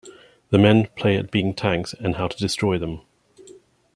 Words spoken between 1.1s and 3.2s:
at being tanks and how to destroy them.